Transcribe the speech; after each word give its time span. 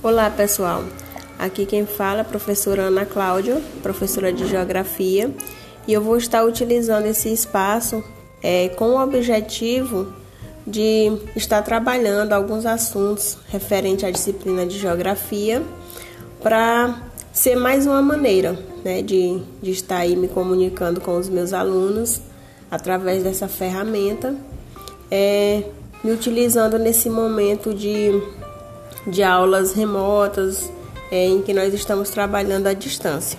Olá 0.00 0.30
pessoal, 0.30 0.84
aqui 1.40 1.66
quem 1.66 1.84
fala 1.84 2.18
é 2.18 2.20
a 2.20 2.24
professora 2.24 2.82
Ana 2.82 3.04
Cláudia, 3.04 3.60
professora 3.82 4.32
de 4.32 4.46
Geografia, 4.46 5.28
e 5.88 5.92
eu 5.92 6.00
vou 6.00 6.16
estar 6.16 6.44
utilizando 6.44 7.06
esse 7.06 7.32
espaço 7.32 8.04
é, 8.40 8.68
com 8.68 8.90
o 8.90 9.02
objetivo 9.02 10.12
de 10.64 11.18
estar 11.34 11.62
trabalhando 11.62 12.32
alguns 12.32 12.64
assuntos 12.64 13.38
referentes 13.48 14.04
à 14.04 14.10
disciplina 14.12 14.64
de 14.64 14.78
Geografia 14.78 15.64
para 16.40 17.02
ser 17.32 17.56
mais 17.56 17.84
uma 17.84 18.00
maneira 18.00 18.56
né, 18.84 19.02
de, 19.02 19.42
de 19.60 19.72
estar 19.72 19.96
aí 19.96 20.14
me 20.14 20.28
comunicando 20.28 21.00
com 21.00 21.18
os 21.18 21.28
meus 21.28 21.52
alunos 21.52 22.20
através 22.70 23.24
dessa 23.24 23.48
ferramenta, 23.48 24.32
é, 25.10 25.64
me 26.04 26.12
utilizando 26.12 26.78
nesse 26.78 27.10
momento 27.10 27.74
de 27.74 28.12
de 29.08 29.22
aulas 29.22 29.72
remotas 29.72 30.70
é, 31.10 31.26
em 31.26 31.42
que 31.42 31.54
nós 31.54 31.72
estamos 31.72 32.10
trabalhando 32.10 32.66
à 32.66 32.74
distância. 32.74 33.38